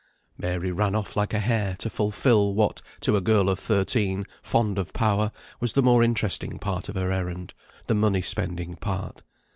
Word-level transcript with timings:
Mary 0.35 0.71
ran 0.71 0.95
off 0.95 1.15
like 1.15 1.31
a 1.31 1.37
hare 1.37 1.75
to 1.77 1.87
fulfil 1.87 2.55
what, 2.55 2.81
to 3.01 3.15
a 3.15 3.21
girl 3.21 3.47
of 3.49 3.59
thirteen, 3.59 4.25
fond 4.41 4.79
of 4.79 4.93
power, 4.93 5.31
was 5.59 5.73
the 5.73 5.83
more 5.83 6.01
interesting 6.01 6.57
part 6.57 6.89
of 6.89 6.95
her 6.95 7.11
errand 7.11 7.53
the 7.85 7.93
money 7.93 8.23
spending 8.23 8.75
part. 8.75 9.21